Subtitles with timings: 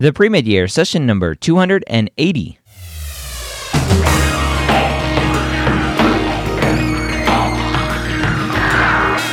[0.00, 2.58] The pre-med year, session number 280.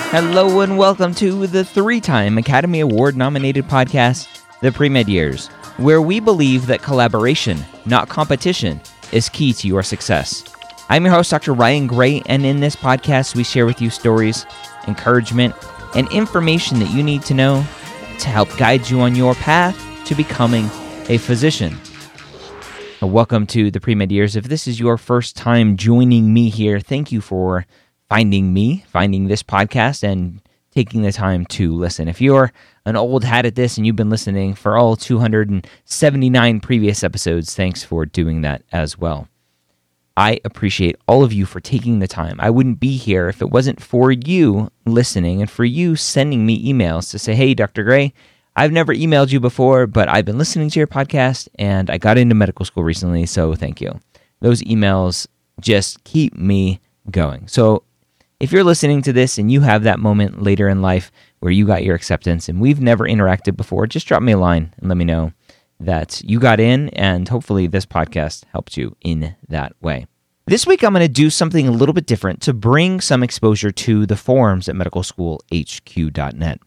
[0.09, 4.27] Hello and welcome to the three-time Academy Award nominated podcast,
[4.61, 10.45] The Pre-Med Years, where we believe that collaboration, not competition, is key to your success.
[10.89, 11.53] I'm your host, Dr.
[11.53, 14.47] Ryan Gray, and in this podcast, we share with you stories,
[14.87, 15.53] encouragement,
[15.93, 17.63] and information that you need to know
[18.17, 20.65] to help guide you on your path to becoming
[21.09, 21.77] a physician.
[23.01, 24.35] Welcome to the Pre Med Years.
[24.35, 27.65] If this is your first time joining me here, thank you for
[28.07, 32.07] finding me, finding this podcast, and taking the time to listen.
[32.07, 32.51] If you're
[32.85, 37.83] an old hat at this and you've been listening for all 279 previous episodes, thanks
[37.83, 39.27] for doing that as well.
[40.17, 42.37] I appreciate all of you for taking the time.
[42.39, 46.71] I wouldn't be here if it wasn't for you listening and for you sending me
[46.71, 47.83] emails to say, hey, Dr.
[47.83, 48.13] Gray,
[48.55, 52.17] I've never emailed you before, but I've been listening to your podcast and I got
[52.17, 53.99] into medical school recently, so thank you.
[54.39, 55.27] Those emails
[55.59, 56.79] just keep me
[57.11, 57.47] going.
[57.47, 57.83] So
[58.39, 61.65] if you're listening to this and you have that moment later in life where you
[61.65, 64.97] got your acceptance and we've never interacted before, just drop me a line and let
[64.97, 65.33] me know
[65.79, 70.07] that you got in and hopefully this podcast helped you in that way.
[70.47, 73.71] This week, I'm going to do something a little bit different to bring some exposure
[73.71, 76.59] to the forums at medicalschoolhq.net.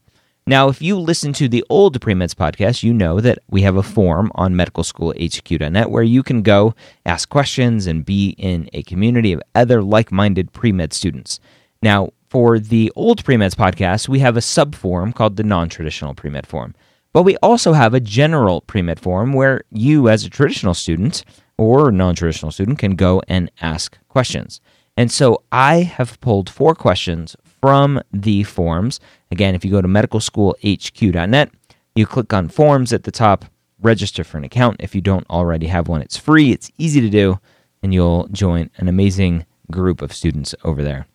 [0.49, 3.83] Now, if you listen to the old Premeds podcast, you know that we have a
[3.83, 6.73] forum on medicalschoolhq.net where you can go
[7.05, 11.39] ask questions and be in a community of other like minded pre med students.
[11.83, 16.15] Now, for the old Premeds podcast, we have a sub forum called the non traditional
[16.15, 16.73] Premed forum.
[17.13, 21.25] But we also have a general Premed forum where you, as a traditional student
[21.59, 24.61] or non traditional student, can go and ask questions.
[24.97, 28.99] And so I have pulled four questions from the forums.
[29.31, 31.51] Again, if you go to medicalschoolhq.net,
[31.95, 33.45] you click on forms at the top,
[33.81, 34.77] register for an account.
[34.79, 37.39] If you don't already have one, it's free, it's easy to do,
[37.81, 41.07] and you'll join an amazing group of students over there.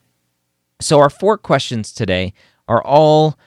[0.81, 2.33] So, our four questions today
[2.69, 3.38] are all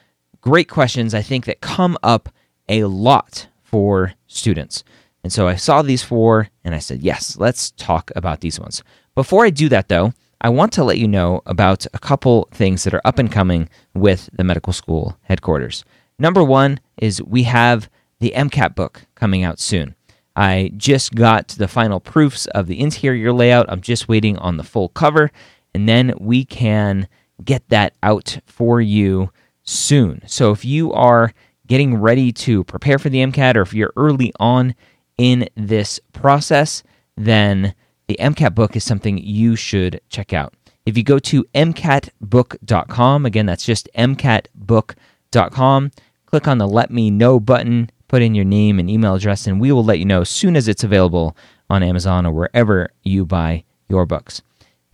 [0.41, 2.29] great questions, I think, that come up
[2.69, 4.83] a lot for students.
[5.23, 8.81] And so I saw these four and I said, yes, let's talk about these ones.
[9.15, 12.83] Before I do that, though, I want to let you know about a couple things
[12.83, 15.83] that are up and coming with the medical school headquarters.
[16.19, 17.89] Number one is we have
[18.19, 19.95] the MCAT book coming out soon.
[20.35, 23.65] I just got the final proofs of the interior layout.
[23.69, 25.31] I'm just waiting on the full cover,
[25.73, 27.07] and then we can
[27.43, 29.31] get that out for you
[29.63, 30.21] soon.
[30.27, 31.33] So if you are
[31.65, 34.75] getting ready to prepare for the MCAT or if you're early on
[35.17, 36.83] in this process,
[37.15, 37.73] then
[38.07, 40.53] the MCAT book is something you should check out.
[40.85, 45.91] If you go to MCATbook.com, again, that's just MCATbook.com,
[46.25, 49.59] click on the Let Me Know button, put in your name and email address, and
[49.59, 51.35] we will let you know as soon as it's available
[51.69, 54.41] on Amazon or wherever you buy your books.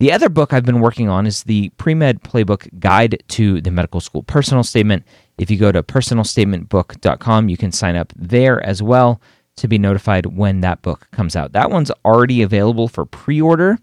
[0.00, 4.00] The other book I've been working on is the Pre-Med Playbook Guide to the Medical
[4.00, 5.04] School Personal Statement.
[5.38, 9.20] If you go to personalstatementbook.com, you can sign up there as well
[9.56, 11.52] to be notified when that book comes out.
[11.52, 13.78] That one's already available for pre-order.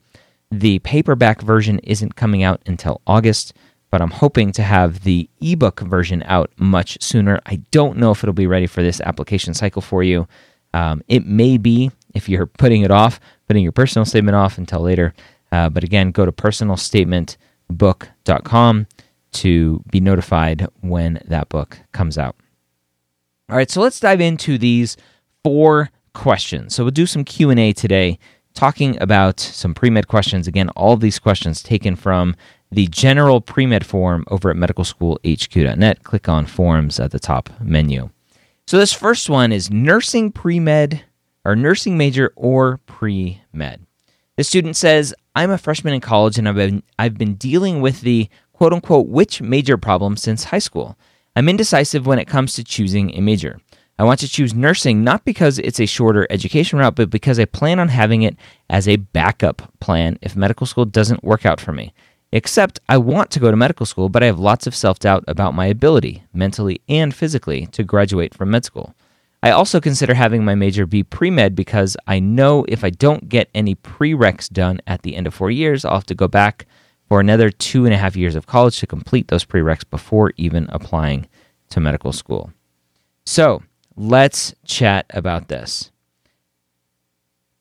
[0.52, 3.54] The paperback version isn't coming out until August,
[3.90, 7.40] but I'm hoping to have the ebook version out much sooner.
[7.46, 10.28] I don't know if it'll be ready for this application cycle for you.
[10.74, 14.82] Um, it may be if you're putting it off, putting your personal statement off until
[14.82, 15.14] later.
[15.52, 18.88] Uh, but again, go to personalstatementbook.com
[19.34, 22.36] to be notified when that book comes out.
[23.50, 24.96] All right, so let's dive into these
[25.44, 26.76] four questions.
[26.76, 28.20] So we'll do some Q&A today
[28.54, 30.48] talking about some pre-med questions.
[30.48, 32.36] Again, all these questions taken from
[32.72, 36.04] the general pre-med forum over at medicalschoolhq.net.
[36.04, 38.10] Click on forums at the top menu.
[38.68, 41.04] So this first one is nursing pre-med
[41.44, 43.86] or nursing major or pre-med.
[44.38, 48.02] The student says, "I'm a freshman in college and I've been I've been dealing with
[48.02, 50.98] the quote unquote which major problem since high school.
[51.36, 53.60] I'm indecisive when it comes to choosing a major.
[54.00, 57.46] I want to choose nursing not because it's a shorter education route, but because I
[57.46, 58.36] plan on having it
[58.70, 61.94] as a backup plan if medical school doesn't work out for me.
[62.32, 65.24] Except I want to go to medical school, but I have lots of self doubt
[65.28, 68.96] about my ability, mentally and physically, to graduate from med school.
[69.44, 73.28] I also consider having my major be pre med because I know if I don't
[73.28, 76.68] get any prereqs done at the end of four years, I'll have to go back
[77.10, 80.68] for another two and a half years of college to complete those prereqs before even
[80.70, 81.28] applying
[81.70, 82.54] to medical school.
[83.26, 83.64] So,
[83.96, 85.92] let's chat about this.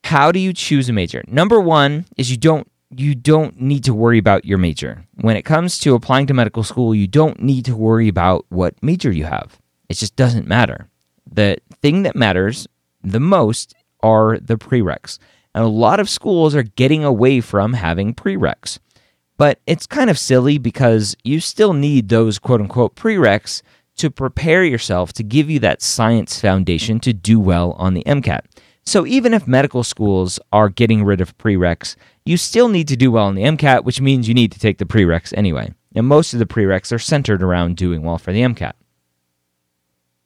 [0.04, 1.22] How do you choose a major?
[1.26, 5.04] Number one is you don't you don't need to worry about your major.
[5.20, 8.82] When it comes to applying to medical school, you don't need to worry about what
[8.82, 9.60] major you have.
[9.88, 10.88] It just doesn't matter.
[11.30, 12.66] The thing that matters
[13.02, 15.18] the most are the prereqs.
[15.54, 18.78] And a lot of schools are getting away from having prereqs.
[19.36, 23.62] But it's kind of silly because you still need those quote unquote prereqs
[23.96, 28.40] to prepare yourself to give you that science foundation to do well on the MCAT.
[28.84, 33.10] So even if medical schools are getting rid of prereqs, you still need to do
[33.10, 35.72] well on the MCAT, which means you need to take the prereqs anyway.
[35.94, 38.72] And most of the prereqs are centered around doing well for the MCAT.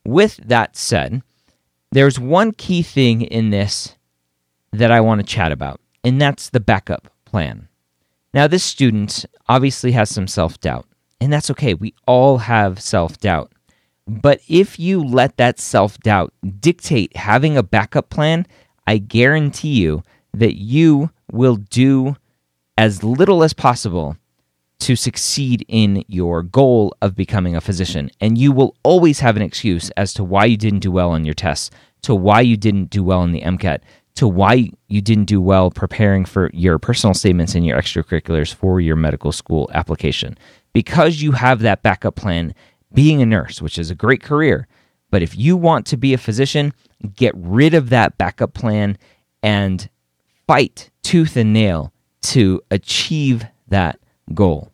[0.05, 1.23] With that said,
[1.93, 3.97] there's one key thing in this
[4.73, 7.69] that I want to chat about, and that's the backup plan.
[8.35, 10.87] Now, this student obviously has some self doubt,
[11.21, 11.75] and that's okay.
[11.75, 13.53] We all have self doubt.
[14.07, 18.47] But if you let that self doubt dictate having a backup plan,
[18.87, 20.03] I guarantee you
[20.35, 22.17] that you will do
[22.77, 24.17] as little as possible
[24.81, 28.11] to succeed in your goal of becoming a physician.
[28.21, 31.25] And you will always have an excuse as to why you didn't do well on
[31.25, 31.71] your tests,
[32.03, 33.81] to why you didn't do well in the MCAT,
[34.17, 38.81] to why you didn't do well preparing for your personal statements and your extracurriculars for
[38.81, 40.37] your medical school application.
[40.73, 42.55] Because you have that backup plan
[42.95, 44.67] being a nurse, which is a great career.
[45.11, 46.73] But if you want to be a physician,
[47.15, 48.97] get rid of that backup plan
[49.43, 49.89] and
[50.47, 51.93] fight tooth and nail
[52.23, 53.99] to achieve that
[54.33, 54.73] goal.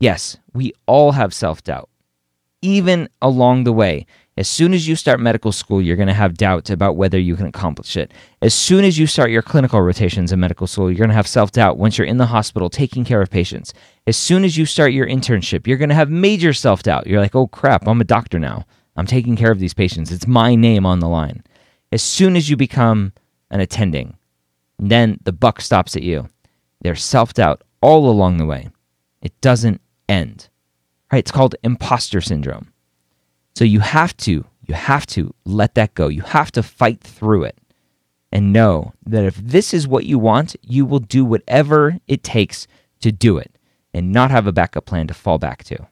[0.00, 1.88] Yes, we all have self doubt,
[2.62, 4.06] even along the way.
[4.38, 7.34] As soon as you start medical school, you're going to have doubts about whether you
[7.34, 8.12] can accomplish it.
[8.40, 11.26] As soon as you start your clinical rotations in medical school, you're going to have
[11.26, 13.74] self doubt once you're in the hospital taking care of patients.
[14.06, 17.08] As soon as you start your internship, you're going to have major self doubt.
[17.08, 18.64] You're like, oh crap, I'm a doctor now.
[18.96, 20.12] I'm taking care of these patients.
[20.12, 21.42] It's my name on the line.
[21.90, 23.14] As soon as you become
[23.50, 24.16] an attending,
[24.78, 26.28] then the buck stops at you.
[26.80, 28.68] There's self doubt all along the way.
[29.20, 30.48] It doesn't end.
[31.10, 31.18] Right?
[31.18, 32.72] It's called imposter syndrome.
[33.58, 36.06] So you have to, you have to let that go.
[36.06, 37.58] You have to fight through it
[38.30, 42.68] and know that if this is what you want, you will do whatever it takes
[43.00, 43.50] to do it
[43.92, 45.88] and not have a backup plan to fall back to.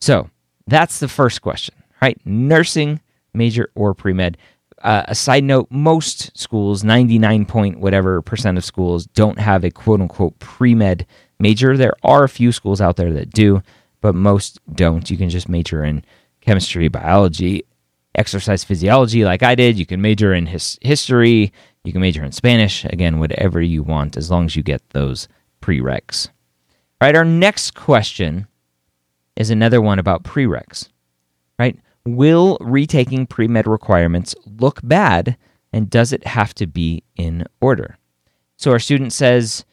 [0.00, 0.28] So
[0.66, 2.20] that's the first question, right?
[2.24, 3.00] Nursing,
[3.32, 4.36] major or pre med.
[4.82, 9.70] Uh, a side note most schools, 99 point whatever percent of schools, don't have a
[9.70, 11.06] quote unquote pre med
[11.38, 11.76] major.
[11.76, 13.62] There are a few schools out there that do,
[14.00, 15.08] but most don't.
[15.08, 16.02] You can just major in
[16.46, 17.64] chemistry, biology,
[18.14, 19.78] exercise physiology, like I did.
[19.78, 21.52] You can major in his- history.
[21.84, 22.84] You can major in Spanish.
[22.84, 25.28] Again, whatever you want, as long as you get those
[25.60, 26.28] prereqs.
[27.00, 28.46] All right, our next question
[29.36, 30.88] is another one about prereqs.
[31.58, 31.78] Right?
[32.06, 35.36] Will retaking pre med requirements look bad,
[35.72, 37.98] and does it have to be in order?
[38.56, 39.64] So our student says,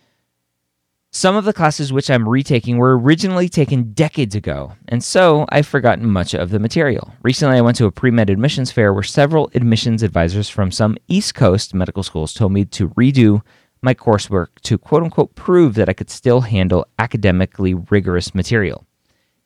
[1.16, 5.68] some of the classes which I'm retaking were originally taken decades ago, and so I've
[5.68, 7.14] forgotten much of the material.
[7.22, 10.98] Recently, I went to a pre med admissions fair where several admissions advisors from some
[11.08, 13.44] East Coast medical schools told me to redo
[13.84, 18.84] my coursework to quote unquote prove that I could still handle academically rigorous material.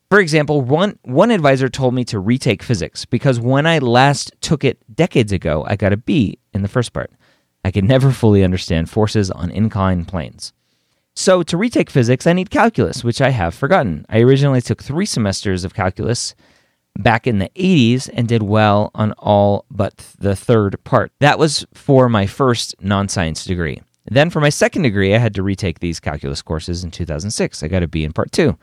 [0.10, 4.64] For example, one, one advisor told me to retake physics because when I last took
[4.64, 7.12] it decades ago, I got a B in the first part.
[7.66, 10.54] I could never fully understand forces on inclined planes.
[11.20, 14.06] So, to retake physics, I need calculus, which I have forgotten.
[14.08, 16.36] I originally took three semesters of calculus
[16.96, 21.12] back in the 80s and did well on all but the third part.
[21.20, 23.82] That was for my first non science degree.
[24.06, 27.64] Then for my second degree, I had to retake these calculus courses in 2006.
[27.64, 28.56] I got a B in part two.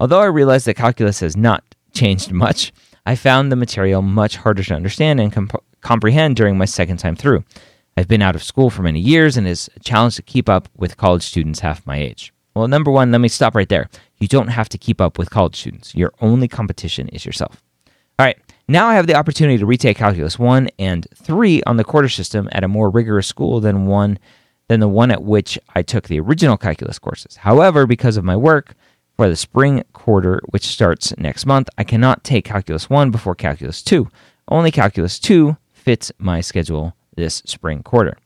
[0.00, 1.62] Although I realized that calculus has not
[1.92, 2.72] changed much,
[3.04, 7.16] I found the material much harder to understand and comp- comprehend during my second time
[7.16, 7.44] through.
[7.98, 10.68] I've been out of school for many years and it's a challenge to keep up
[10.76, 12.32] with college students half my age.
[12.54, 13.90] Well, number one, let me stop right there.
[14.20, 15.96] You don't have to keep up with college students.
[15.96, 17.60] Your only competition is yourself.
[18.16, 18.38] All right,
[18.68, 22.48] now I have the opportunity to retake Calculus 1 and 3 on the quarter system
[22.52, 24.20] at a more rigorous school than one
[24.68, 27.34] than the one at which I took the original calculus courses.
[27.34, 28.76] However, because of my work
[29.16, 33.82] for the spring quarter, which starts next month, I cannot take Calculus 1 before Calculus
[33.82, 34.08] 2.
[34.46, 38.16] Only Calculus 2 fits my schedule this spring quarter.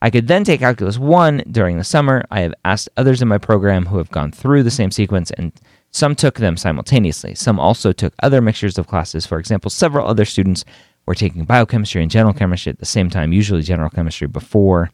[0.00, 2.24] I could then take Calculus 1 during the summer.
[2.30, 5.50] I have asked others in my program who have gone through the same sequence, and
[5.90, 7.34] some took them simultaneously.
[7.34, 9.26] Some also took other mixtures of classes.
[9.26, 10.64] For example, several other students
[11.06, 14.90] were taking biochemistry and general chemistry at the same time, usually general chemistry before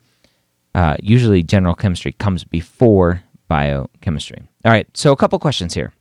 [0.74, 4.42] uh, usually, general chemistry comes before biochemistry.
[4.64, 5.92] All right, so a couple questions here.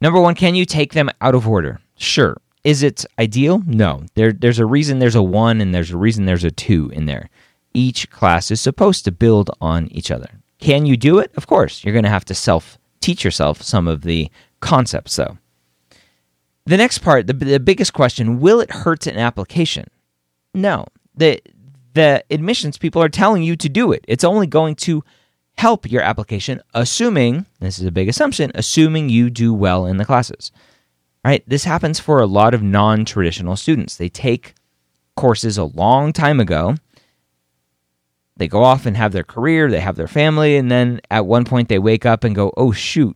[0.00, 1.80] Number one, can you take them out of order?
[1.96, 2.36] Sure.
[2.64, 3.62] Is it ideal?
[3.66, 4.04] No.
[4.14, 7.06] There, there's a reason there's a one and there's a reason there's a two in
[7.06, 7.30] there.
[7.72, 10.40] Each class is supposed to build on each other.
[10.58, 11.32] Can you do it?
[11.36, 11.82] Of course.
[11.84, 15.38] You're going to have to self teach yourself some of the concepts, though.
[16.66, 19.88] The next part, the, the biggest question will it hurt an application?
[20.52, 20.86] No.
[21.14, 21.40] The,
[21.94, 24.04] the admissions people are telling you to do it.
[24.06, 25.02] It's only going to
[25.56, 30.04] help your application, assuming this is a big assumption, assuming you do well in the
[30.04, 30.52] classes.
[31.24, 31.44] Right?
[31.46, 33.96] This happens for a lot of non traditional students.
[33.96, 34.54] They take
[35.16, 36.76] courses a long time ago.
[38.36, 41.44] They go off and have their career, they have their family, and then at one
[41.44, 43.14] point they wake up and go, oh, shoot,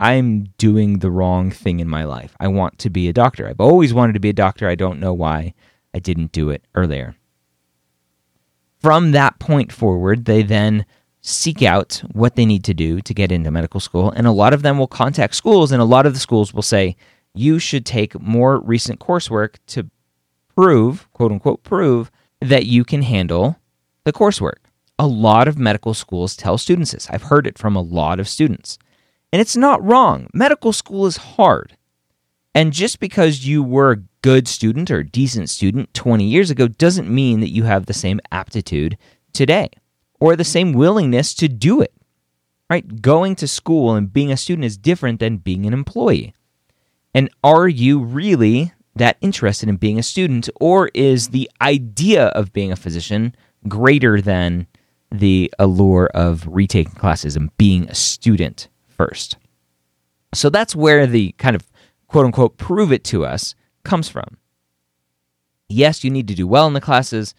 [0.00, 2.34] I'm doing the wrong thing in my life.
[2.40, 3.46] I want to be a doctor.
[3.46, 4.66] I've always wanted to be a doctor.
[4.66, 5.52] I don't know why
[5.92, 7.14] I didn't do it earlier.
[8.80, 10.86] From that point forward, they then
[11.20, 14.10] seek out what they need to do to get into medical school.
[14.10, 16.62] And a lot of them will contact schools, and a lot of the schools will
[16.62, 16.96] say,
[17.34, 19.90] you should take more recent coursework to
[20.54, 22.10] prove, quote unquote, prove
[22.40, 23.56] that you can handle
[24.04, 24.58] the coursework.
[24.98, 27.08] A lot of medical schools tell students this.
[27.10, 28.78] I've heard it from a lot of students.
[29.32, 30.28] And it's not wrong.
[30.32, 31.76] Medical school is hard.
[32.54, 36.68] And just because you were a good student or a decent student 20 years ago
[36.68, 38.96] doesn't mean that you have the same aptitude
[39.32, 39.70] today
[40.20, 41.92] or the same willingness to do it.
[42.70, 43.02] Right?
[43.02, 46.32] Going to school and being a student is different than being an employee.
[47.14, 52.52] And are you really that interested in being a student or is the idea of
[52.52, 53.34] being a physician
[53.68, 54.66] greater than
[55.10, 59.36] the allure of retaking classes and being a student first?
[60.34, 61.62] So that's where the kind of
[62.08, 63.54] quote unquote prove it to us
[63.84, 64.36] comes from.
[65.68, 67.34] Yes, you need to do well in the classes.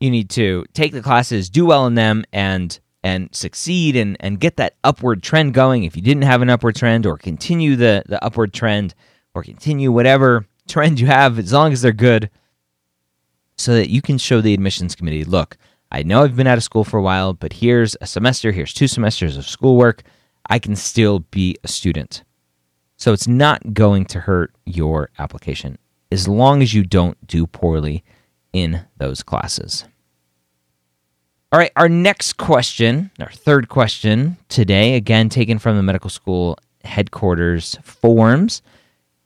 [0.00, 2.78] You need to take the classes, do well in them, and
[3.08, 5.84] and succeed and, and get that upward trend going.
[5.84, 8.94] If you didn't have an upward trend, or continue the, the upward trend,
[9.34, 12.28] or continue whatever trend you have, as long as they're good,
[13.56, 15.56] so that you can show the admissions committee look,
[15.90, 18.74] I know I've been out of school for a while, but here's a semester, here's
[18.74, 20.02] two semesters of schoolwork.
[20.50, 22.24] I can still be a student.
[22.96, 25.78] So it's not going to hurt your application
[26.12, 28.04] as long as you don't do poorly
[28.52, 29.86] in those classes.
[31.50, 36.58] All right, our next question, our third question today, again taken from the medical school
[36.84, 38.60] headquarters forms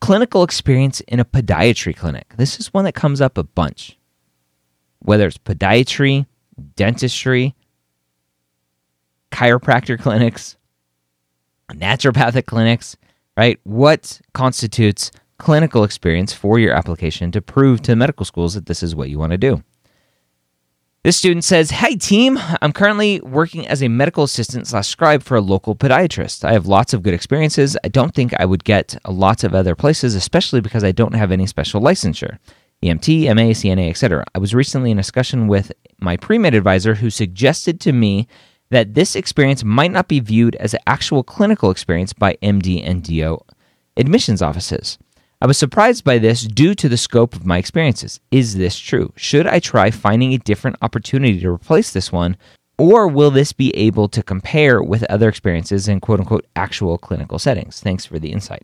[0.01, 2.35] clinical experience in a podiatry clinic.
[2.37, 3.99] This is one that comes up a bunch.
[5.01, 6.27] Whether it's podiatry,
[6.77, 7.57] dentistry,
[9.33, 10.57] chiropractor clinics,
[11.71, 12.97] naturopathic clinics,
[13.37, 13.59] right?
[13.65, 18.95] What constitutes clinical experience for your application to prove to medical schools that this is
[18.95, 19.65] what you want to do?
[21.05, 25.37] This student says, Hey team, I'm currently working as a medical assistant slash scribe for
[25.37, 26.45] a local podiatrist.
[26.45, 27.77] I have lots of good experiences.
[27.83, 31.33] I don't think I would get lots of other places, especially because I don't have
[31.33, 32.39] any special licensure.
[32.85, 34.25] EMT, MA, CNA, etc.
[34.33, 38.29] I was recently in a discussion with my pre med advisor who suggested to me
[38.71, 43.41] that this experience might not be viewed as actual clinical experience by MD and DO
[43.97, 44.99] admissions offices.
[45.43, 48.21] I was surprised by this due to the scope of my experiences.
[48.31, 49.13] Is this true?
[49.17, 52.37] Should I try finding a different opportunity to replace this one,
[52.79, 57.41] or will this be able to compare with other experiences in quote unquote actual clinical
[57.41, 57.81] settings?
[57.81, 58.63] Thanks for the insight.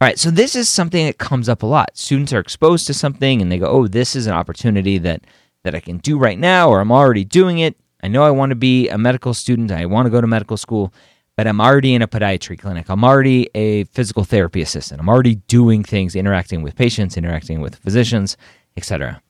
[0.00, 1.90] All right, so this is something that comes up a lot.
[1.92, 5.26] Students are exposed to something and they go, "Oh, this is an opportunity that
[5.62, 8.48] that I can do right now or I'm already doing it." I know I want
[8.48, 9.70] to be a medical student.
[9.70, 10.90] I want to go to medical school,
[11.38, 12.86] but I'm already in a podiatry clinic.
[12.88, 15.00] I'm already a physical therapy assistant.
[15.00, 18.36] I'm already doing things, interacting with patients, interacting with physicians,
[18.76, 19.22] etc.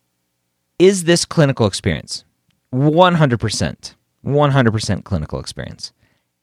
[0.79, 2.25] Is this clinical experience?
[2.73, 3.95] 100%.
[4.25, 5.93] 100% clinical experience.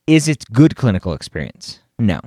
[0.05, 1.79] Is it good clinical experience?
[1.98, 2.19] No.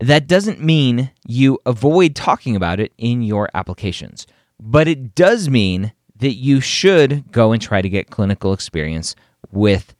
[0.00, 4.26] That doesn't mean you avoid talking about it in your applications,
[4.58, 9.14] but it does mean that you should go and try to get clinical experience
[9.52, 9.94] with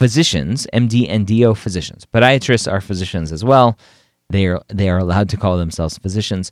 [0.00, 2.06] physicians, MD and DO physicians.
[2.06, 3.78] Podiatrists are physicians as well.
[4.30, 6.50] They are they are allowed to call themselves physicians.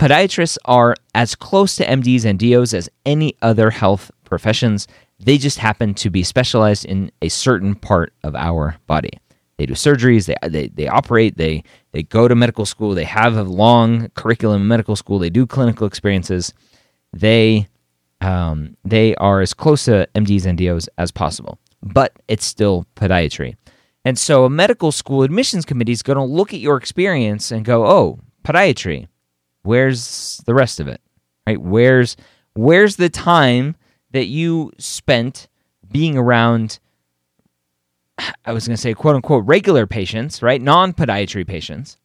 [0.00, 4.88] Podiatrists are as close to MDs and DOs as any other health professions.
[5.18, 9.10] They just happen to be specialized in a certain part of our body.
[9.58, 13.36] They do surgeries, they, they, they operate, they, they go to medical school, they have
[13.36, 16.54] a long curriculum in medical school, they do clinical experiences.
[17.12, 17.68] They,
[18.22, 23.56] um, they are as close to MDs and DOs as possible, but it's still podiatry.
[24.04, 27.64] And so a medical school admissions committee is going to look at your experience and
[27.64, 29.08] go, oh, podiatry,
[29.62, 31.00] where's the rest of it?
[31.46, 31.60] Right?
[31.60, 32.16] Where's
[32.54, 33.76] where's the time
[34.12, 35.48] that you spent
[35.90, 36.78] being around
[38.44, 40.60] I was going to say quote unquote regular patients, right?
[40.60, 41.96] Non-podiatry patients.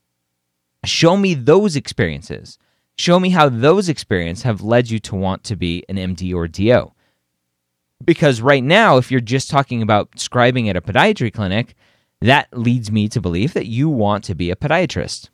[0.86, 2.58] Show me those experiences.
[2.98, 6.48] Show me how those experiences have led you to want to be an MD or
[6.48, 6.94] DO.
[8.04, 11.76] Because right now, if you're just talking about scribing at a podiatry clinic,
[12.22, 15.30] that leads me to believe that you want to be a podiatrist,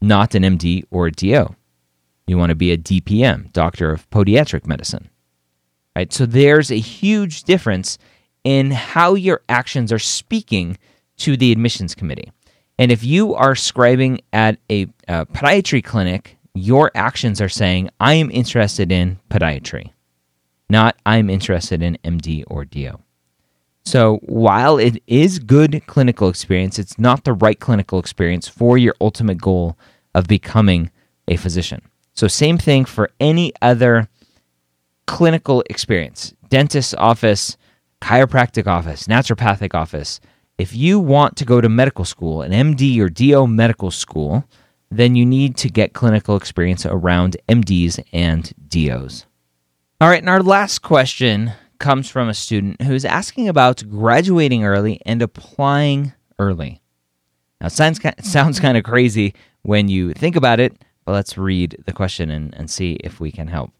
[0.00, 1.54] not an MD or a DO.
[2.26, 5.10] You want to be a DPM, Doctor of Podiatric Medicine.
[5.96, 6.12] Right?
[6.12, 7.98] So there's a huge difference
[8.44, 10.78] in how your actions are speaking
[11.18, 12.32] to the admissions committee.
[12.78, 18.14] And if you are scribing at a, a podiatry clinic, your actions are saying, I
[18.14, 19.90] am interested in podiatry,
[20.70, 23.00] not I'm interested in MD or DO.
[23.84, 28.94] So while it is good clinical experience, it's not the right clinical experience for your
[29.00, 29.76] ultimate goal
[30.14, 30.90] of becoming
[31.26, 31.82] a physician.
[32.14, 34.08] So same thing for any other
[35.06, 36.34] clinical experience.
[36.48, 37.56] Dentist office,
[38.00, 40.20] chiropractic office, naturopathic office.
[40.58, 44.44] If you want to go to medical school, an MD or DO medical school,
[44.90, 49.26] then you need to get clinical experience around MDs and DOs.
[50.02, 54.98] All right, and our last question comes from a student who's asking about graduating early
[55.04, 56.80] and applying early.
[57.60, 61.92] Now, sounds, sounds kind of crazy when you think about it, but let's read the
[61.92, 63.72] question and, and see if we can help.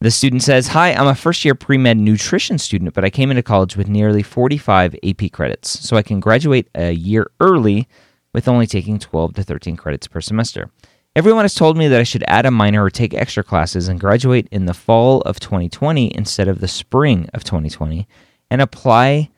[0.00, 3.30] The student says, Hi, I'm a first year pre med nutrition student, but I came
[3.30, 7.86] into college with nearly 45 AP credits, so I can graduate a year early
[8.34, 10.72] with only taking 12 to 13 credits per semester.
[11.14, 14.00] Everyone has told me that I should add a minor or take extra classes and
[14.00, 18.08] graduate in the fall of 2020 instead of the spring of 2020
[18.50, 19.28] and apply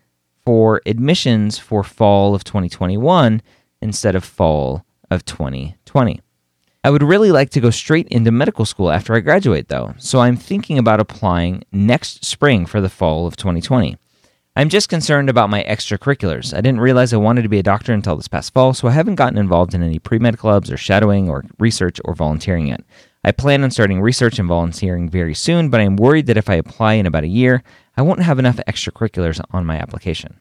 [0.46, 3.42] for admissions for fall of 2021
[3.82, 6.20] instead of fall of 2020.
[6.84, 10.20] I would really like to go straight into medical school after I graduate, though, so
[10.20, 13.96] I'm thinking about applying next spring for the fall of 2020.
[14.56, 16.56] I'm just concerned about my extracurriculars.
[16.56, 18.92] I didn't realize I wanted to be a doctor until this past fall, so I
[18.92, 22.84] haven't gotten involved in any pre med clubs or shadowing or research or volunteering yet.
[23.24, 26.54] I plan on starting research and volunteering very soon, but I'm worried that if I
[26.54, 27.64] apply in about a year,
[27.96, 30.38] I won't have enough extracurriculars on my application.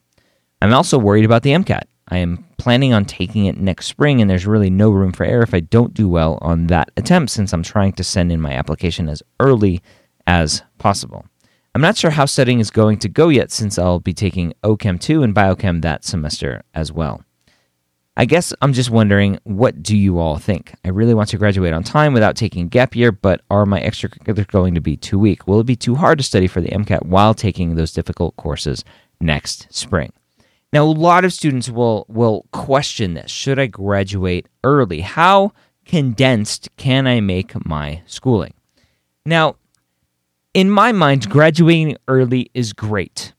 [0.61, 1.83] I'm also worried about the MCAT.
[2.09, 5.41] I am planning on taking it next spring, and there's really no room for error
[5.41, 8.53] if I don't do well on that attempt since I'm trying to send in my
[8.53, 9.81] application as early
[10.27, 11.25] as possible.
[11.75, 14.99] I'm not sure how studying is going to go yet since I'll be taking OChem
[14.99, 17.23] 2 and Biochem that semester as well.
[18.15, 20.75] I guess I'm just wondering, what do you all think?
[20.85, 24.45] I really want to graduate on time without taking gap year, but are my extracurriculars
[24.45, 25.47] going to be too weak?
[25.47, 28.83] Will it be too hard to study for the MCAT while taking those difficult courses
[29.19, 30.13] next spring?
[30.71, 35.01] Now, a lot of students will will question this: Should I graduate early?
[35.01, 35.53] How
[35.85, 38.53] condensed can I make my schooling?
[39.25, 39.55] Now,
[40.53, 43.33] in my mind, graduating early is great.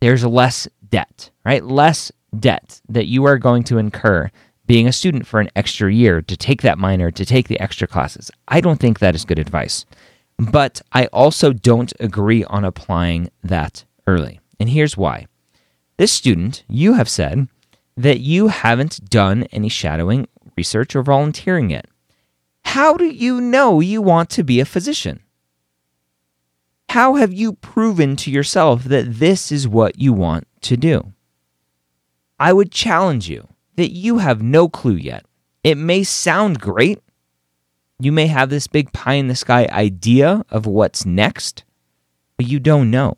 [0.00, 1.64] There's less debt, right?
[1.64, 4.30] Less debt that you are going to incur
[4.66, 7.86] being a student for an extra year to take that minor, to take the extra
[7.86, 8.30] classes.
[8.48, 9.84] I don't think that is good advice.
[10.38, 14.40] But I also don't agree on applying that early.
[14.58, 15.26] And here's why.
[15.96, 17.48] This student, you have said
[17.96, 20.26] that you haven't done any shadowing,
[20.56, 21.86] research, or volunteering yet.
[22.64, 25.20] How do you know you want to be a physician?
[26.94, 31.12] How have you proven to yourself that this is what you want to do?
[32.38, 35.26] I would challenge you that you have no clue yet.
[35.64, 37.00] It may sound great.
[37.98, 41.64] You may have this big pie in the sky idea of what's next,
[42.36, 43.16] but you don't know.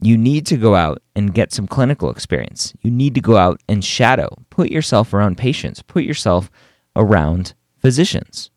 [0.00, 2.72] You need to go out and get some clinical experience.
[2.80, 6.50] You need to go out and shadow, put yourself around patients, put yourself
[6.96, 8.50] around physicians,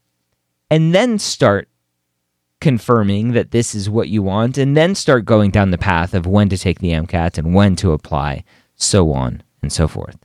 [0.72, 1.68] and then start
[2.64, 6.26] confirming that this is what you want, and then start going down the path of
[6.26, 8.46] when to take the MCAT and when to apply,
[8.76, 10.18] so on and so forth.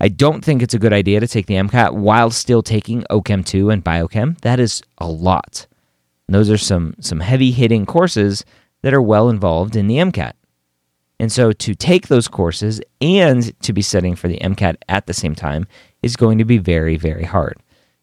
[0.00, 3.46] I don't think it's a good idea to take the MCAT while still taking OChem
[3.46, 4.38] 2 and Biochem.
[4.40, 5.66] That is a lot.
[6.26, 8.44] And those are some, some heavy hitting courses
[8.82, 10.32] that are well involved in the MCAT.
[11.20, 15.14] And so to take those courses and to be studying for the MCAT at the
[15.14, 15.66] same time
[16.02, 17.56] is going to be very, very hard.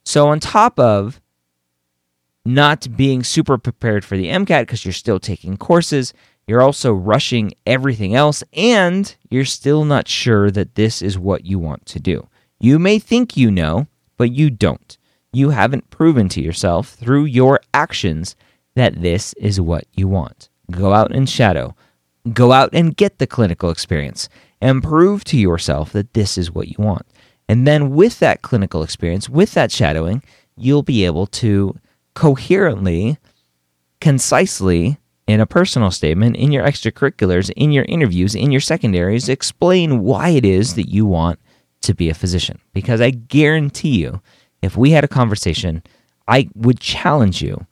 [0.06, 1.20] So, on top of
[2.46, 6.14] not being super prepared for the MCAT because you're still taking courses,
[6.48, 11.58] you're also rushing everything else, and you're still not sure that this is what you
[11.58, 12.28] want to do.
[12.60, 14.98] You may think you know, but you don't.
[15.34, 18.36] You haven't proven to yourself through your actions
[18.76, 20.50] that this is what you want.
[20.70, 21.76] Go out and shadow.
[22.32, 24.30] Go out and get the clinical experience
[24.62, 27.06] and prove to yourself that this is what you want.
[27.48, 30.24] And then, with that clinical experience, with that shadowing,
[30.58, 31.76] you'll be able to
[32.15, 33.17] coherently,
[34.01, 34.97] concisely,
[35.28, 40.30] in a personal statement, in your extracurriculars, in your interviews, in your secondaries, explain why
[40.30, 41.39] it is that you want
[41.82, 42.60] to be a physician.
[42.73, 44.21] Because I guarantee you,
[44.62, 45.84] if we had a conversation,
[46.28, 47.65] I would challenge you,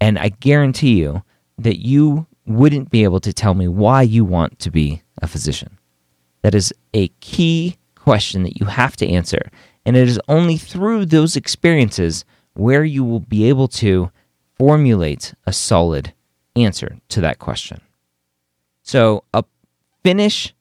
[0.00, 1.22] and I guarantee you
[1.58, 5.78] that you wouldn't be able to tell me why you want to be a physician.
[6.42, 9.50] That is a key question that you have to answer.
[9.86, 14.10] And it is only through those experiences where you will be able to
[14.58, 16.12] formulate a solid
[16.54, 17.80] answer to that question.
[18.82, 19.44] So, a
[20.02, 20.54] finish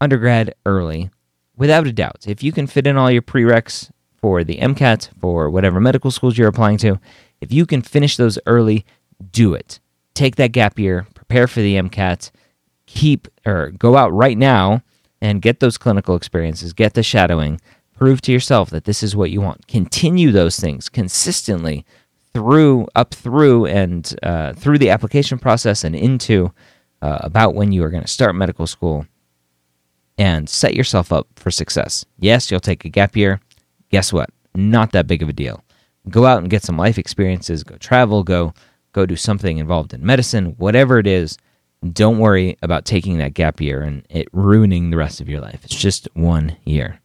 [0.00, 1.10] undergrad early,
[1.56, 2.26] without a doubt.
[2.26, 6.36] If you can fit in all your prereqs for the MCAT, for whatever medical schools
[6.36, 7.00] you're applying to,
[7.40, 8.84] if you can finish those early,
[9.30, 9.80] do it.
[10.14, 12.30] Take that gap year, prepare for the MCAT,
[12.86, 14.82] keep or go out right now
[15.20, 17.60] and get those clinical experiences, get the shadowing,
[17.96, 19.66] prove to yourself that this is what you want.
[19.66, 21.84] Continue those things consistently
[22.32, 26.52] through up through and uh, through the application process and into
[27.00, 29.06] uh, about when you are going to start medical school
[30.18, 32.04] and set yourself up for success.
[32.18, 33.40] Yes, you'll take a gap year.
[33.90, 34.30] Guess what?
[34.54, 35.62] Not that big of a deal.
[36.08, 38.52] Go out and get some life experiences, go travel, go
[38.92, 41.36] go do something involved in medicine, whatever it is.
[41.92, 45.60] Don't worry about taking that gap year and it ruining the rest of your life.
[45.64, 47.00] It's just one year.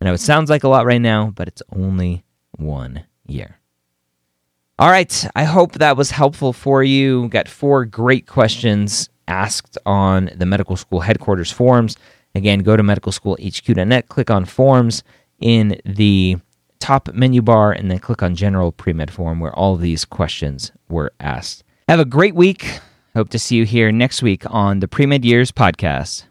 [0.00, 3.58] I know it sounds like a lot right now, but it's only one year.
[4.78, 5.26] All right.
[5.34, 7.28] I hope that was helpful for you.
[7.28, 11.96] Got four great questions asked on the medical school headquarters forums.
[12.34, 15.02] Again, go to medicalschoolhq.net, click on forms
[15.40, 16.36] in the
[16.78, 20.70] top menu bar, and then click on general pre med forum where all these questions
[20.88, 21.64] were asked.
[21.88, 22.80] Have a great week.
[23.14, 26.24] Hope to see you here next week on the Pre Med Years podcast.